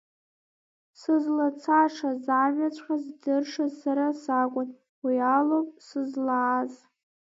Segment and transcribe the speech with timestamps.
[0.99, 4.69] Сызлацашаз амҩаҵәҟьа здыршаз сара сакәын,
[5.03, 6.73] уи алоуп сызлааз.